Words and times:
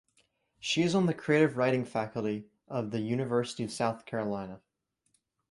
She 0.59 0.81
is 0.81 0.95
on 0.95 1.05
the 1.05 1.13
creative 1.13 1.57
writing 1.57 1.85
faculty 1.85 2.47
of 2.67 2.89
the 2.89 3.01
University 3.01 3.63
of 3.63 3.71
South 3.71 4.07
Carolina. 4.07 4.59